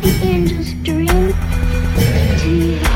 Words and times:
the 0.00 0.18
angels 0.22 0.72
dream? 0.82 2.89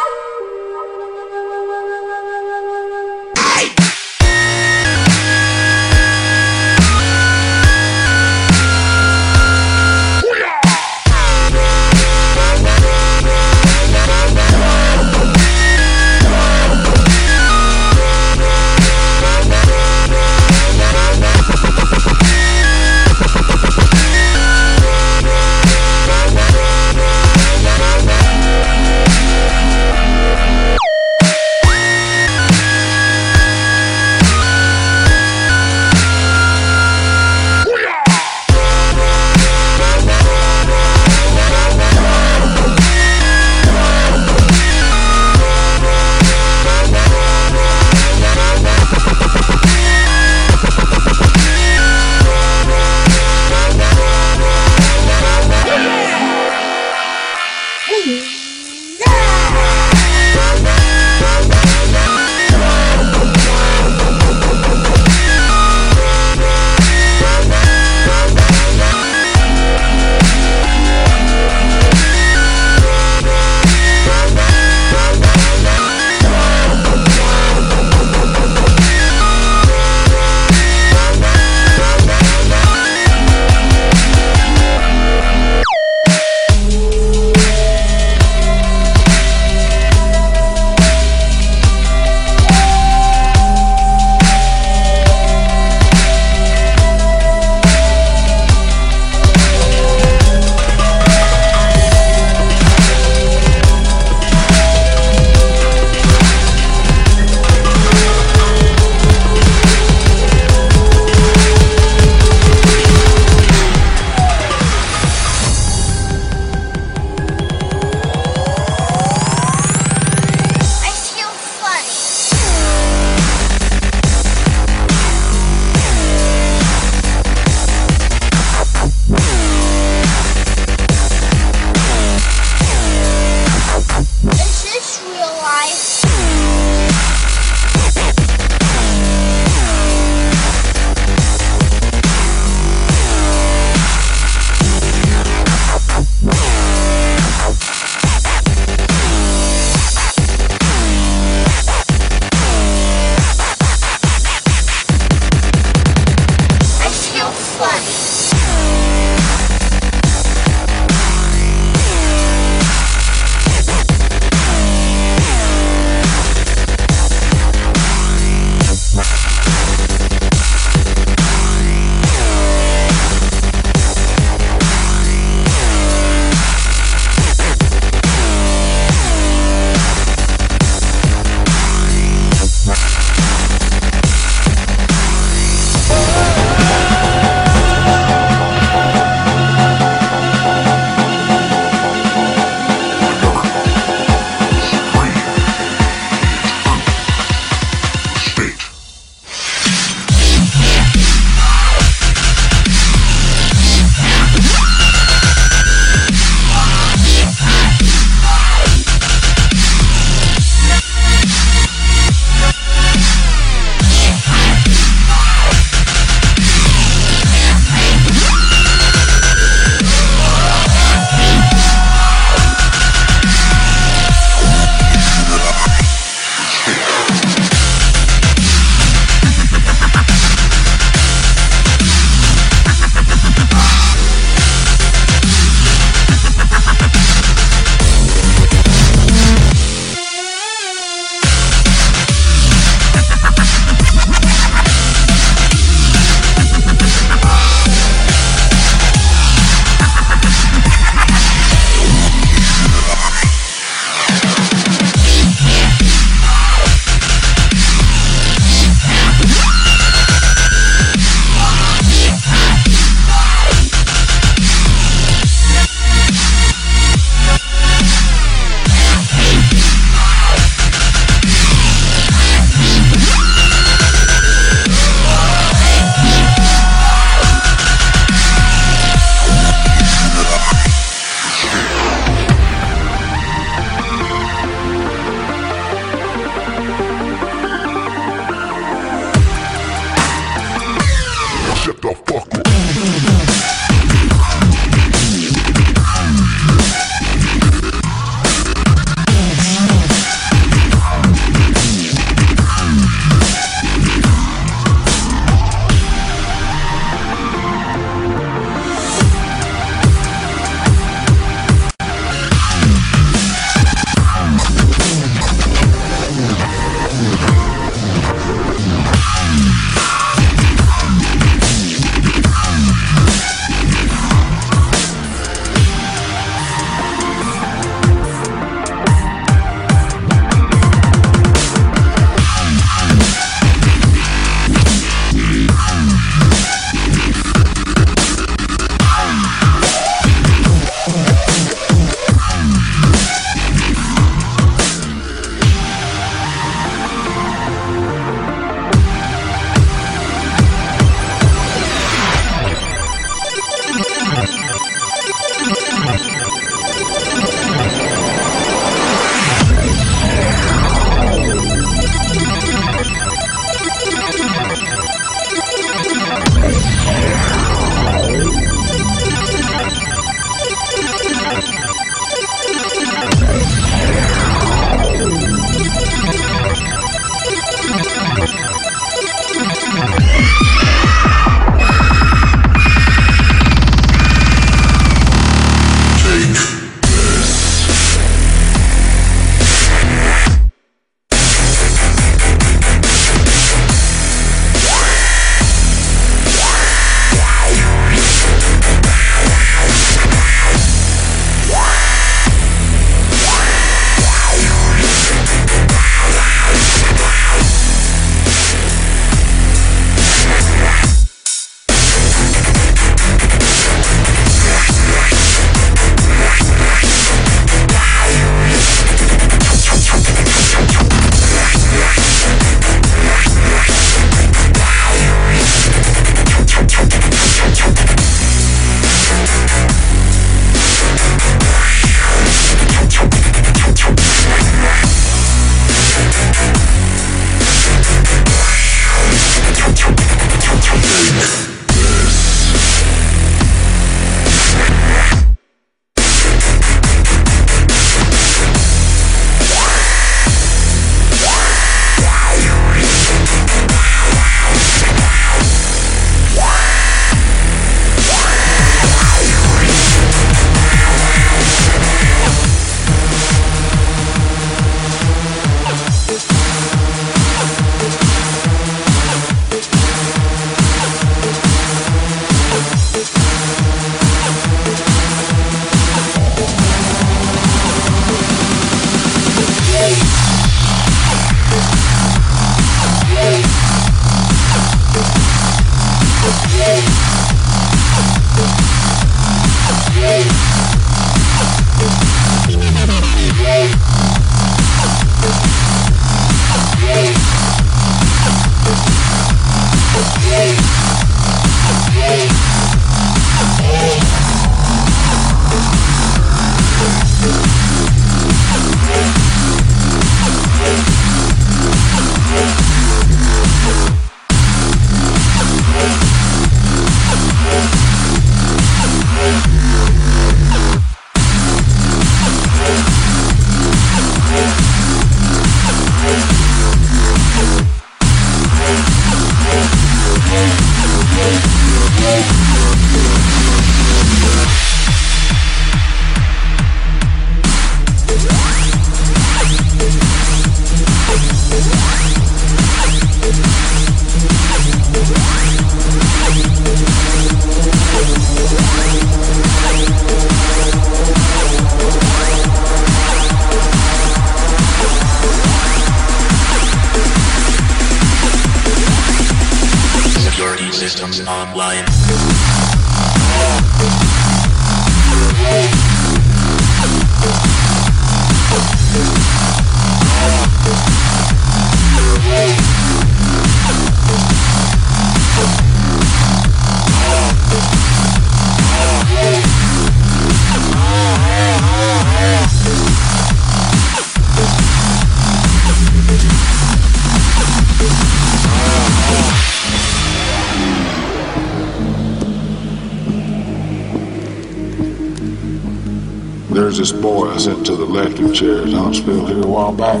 This 596.82 596.90
boy 596.90 597.28
I 597.30 597.36
sent 597.36 597.64
to 597.66 597.76
the 597.76 597.84
electric 597.84 598.34
chair 598.34 598.62
at 598.62 598.72
Huntsville 598.72 599.24
here 599.26 599.44
a 599.44 599.46
while 599.46 599.70
back. 599.70 600.00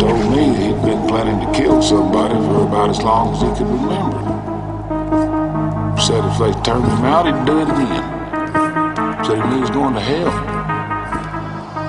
Told 0.00 0.30
me 0.32 0.44
he'd 0.64 0.80
been 0.80 1.06
planning 1.06 1.44
to 1.44 1.52
kill 1.52 1.82
somebody 1.82 2.36
for 2.36 2.66
about 2.66 2.88
as 2.88 3.02
long 3.02 3.34
as 3.34 3.42
he 3.42 3.48
could 3.48 3.68
remember. 3.68 4.18
Said 6.00 6.24
if 6.24 6.38
they 6.38 6.52
turned 6.62 6.86
him 6.86 7.04
out, 7.04 7.26
he'd 7.26 7.44
do 7.44 7.60
it 7.60 7.68
again. 7.68 9.24
Said 9.26 9.36
he 9.36 9.42
knew 9.50 9.56
he 9.56 9.60
was 9.60 9.68
going 9.68 9.92
to 9.92 10.00
hell. 10.00 10.32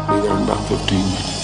Be 0.09 0.27
there 0.27 0.35
in 0.35 0.43
about 0.43 0.67
15 0.67 0.99
minutes. 0.99 1.34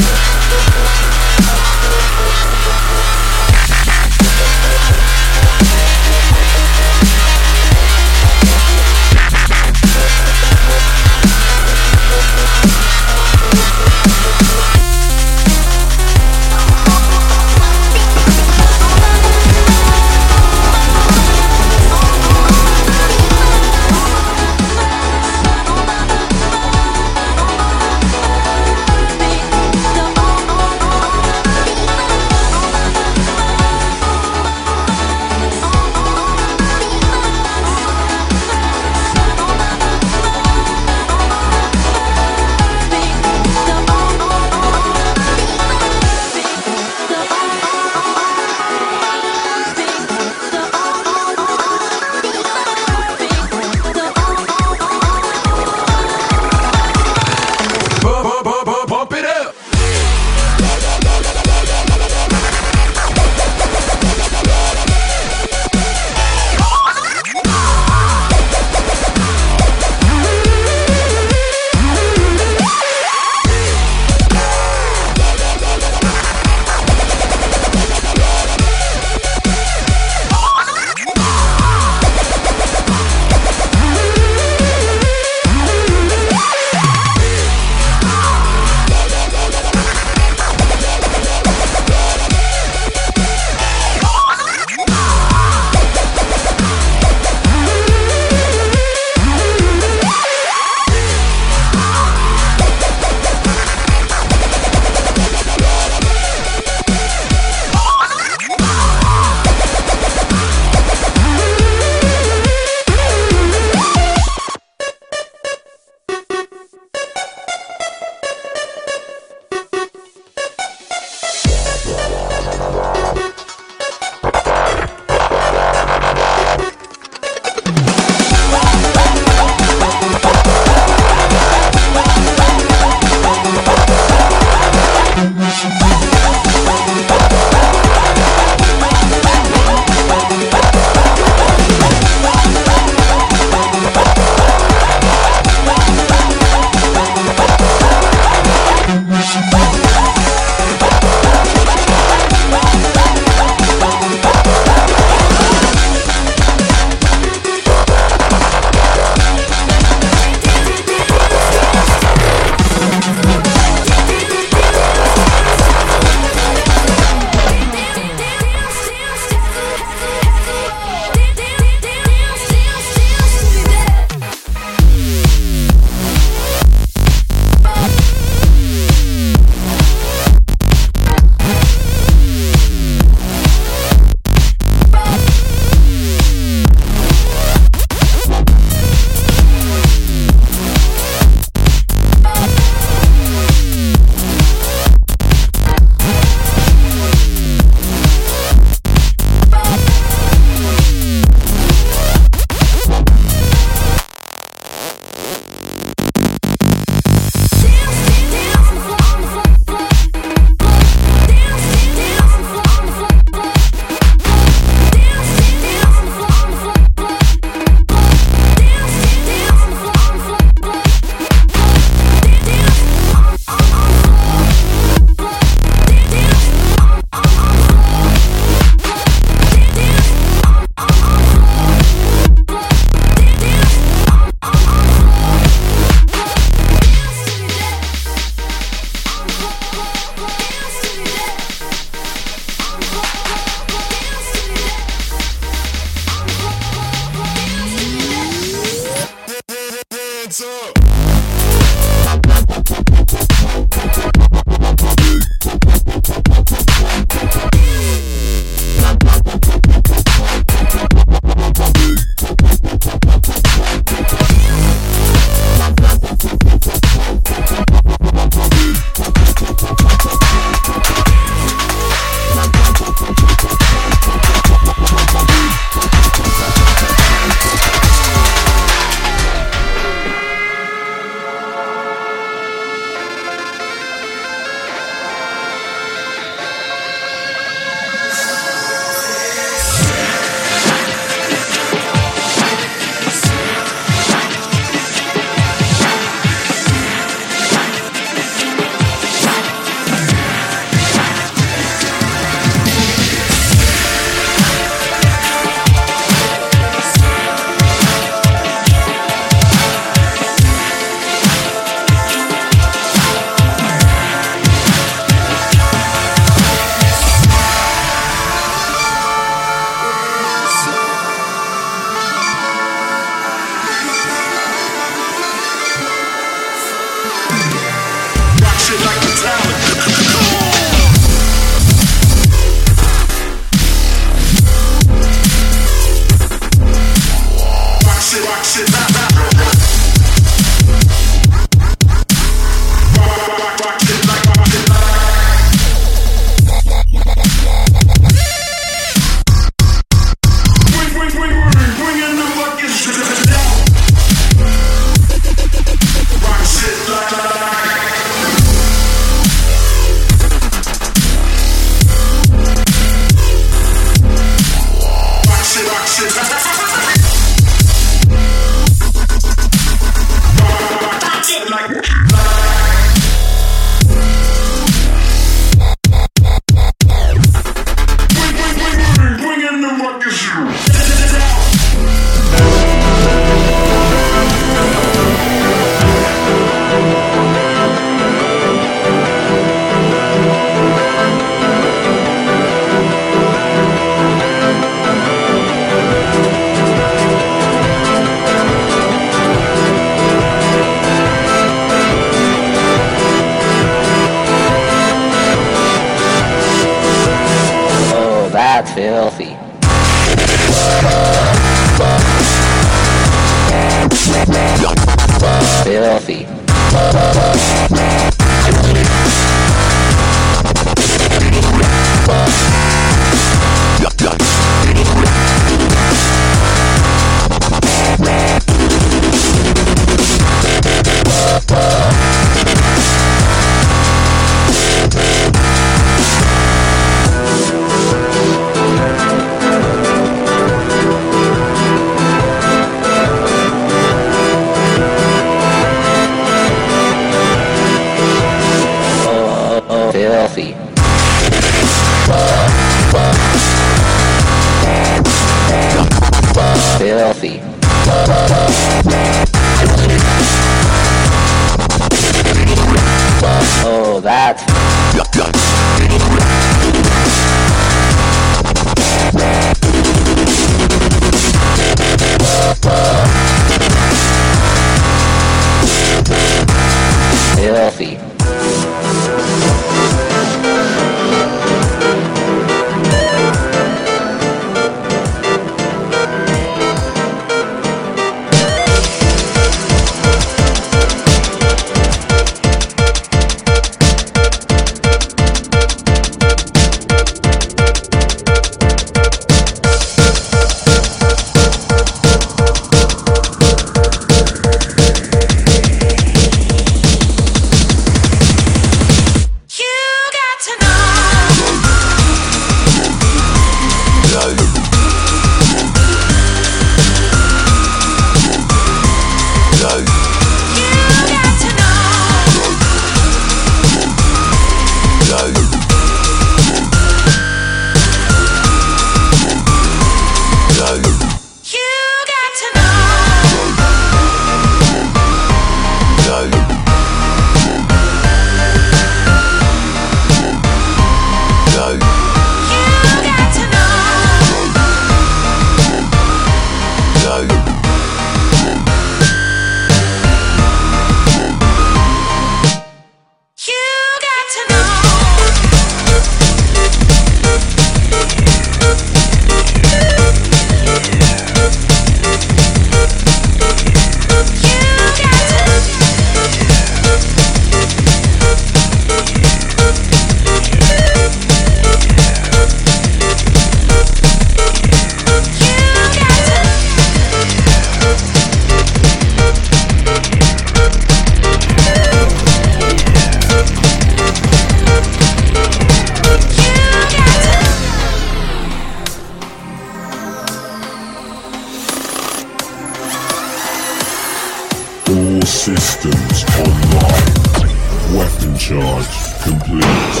complete. 599.50 600.00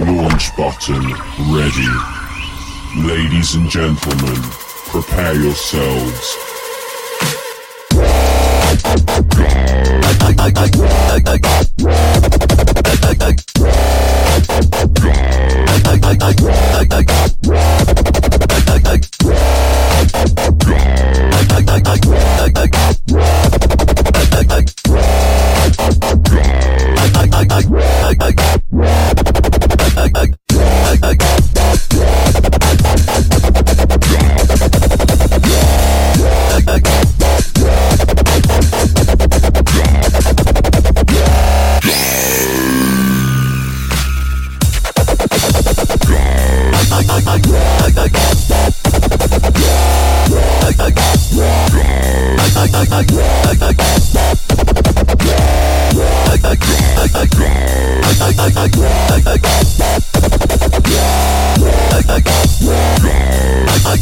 Launch 0.00 0.56
button 0.56 1.02
ready. 1.52 1.88
Ladies 2.96 3.54
and 3.54 3.68
gentlemen, 3.68 4.42
prepare 4.90 5.34
yourselves. 5.34 6.36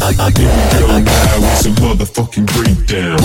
I 0.07 0.31
down 0.31 1.03
now, 1.03 1.41
motherfucking 1.83 2.47
breakdown. 2.47 3.19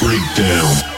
Breakdown. 0.00 0.90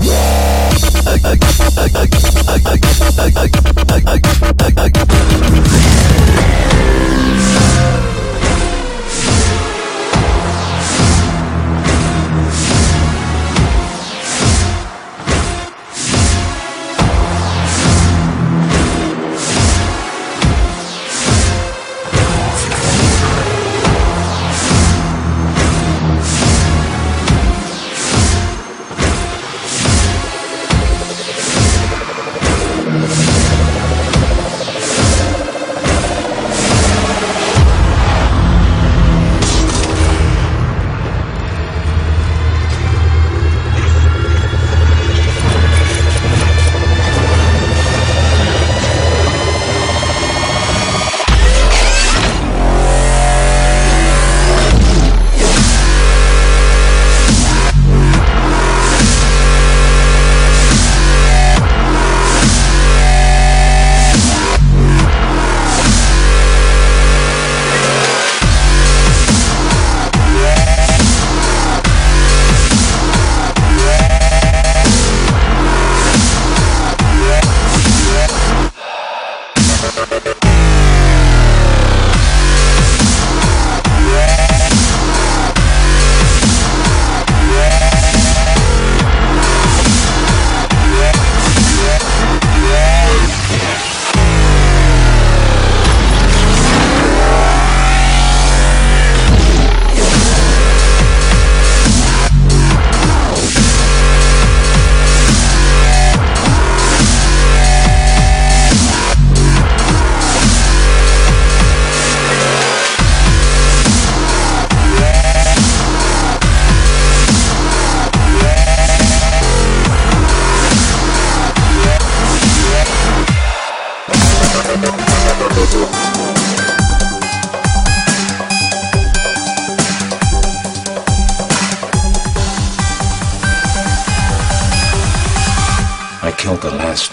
Yeah. 0.00 0.46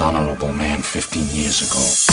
Honorable 0.04 0.52
man 0.52 0.82
15 0.82 1.28
years 1.30 1.62
ago. 1.62 2.13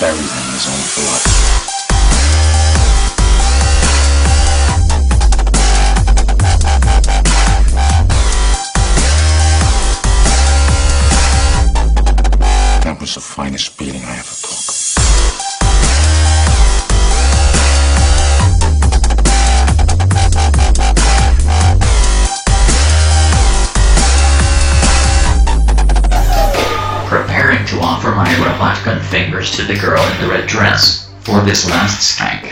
Buried 0.00 0.30
him 0.30 0.48
in 0.48 0.54
his 0.54 0.66
the 29.74 29.80
girl 29.80 30.02
in 30.02 30.20
the 30.20 30.28
red 30.28 30.46
dress 30.46 31.10
for 31.20 31.40
this 31.40 31.68
last 31.68 32.18
skank. 32.18 32.50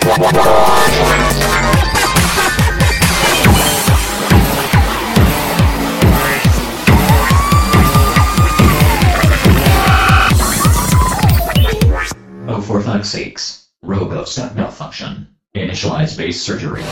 Oh, 12.49 12.61
for 12.61 12.81
fuck's 12.81 13.11
sakes. 13.11 13.69
Robo 13.83 14.25
step 14.25 14.57
malfunction. 14.57 15.29
Initialize 15.55 16.17
base 16.17 16.41
surgery. 16.41 16.83